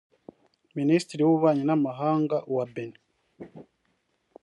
[0.77, 3.01] Minisitiri w’ububanyi n’amahanga wa Benin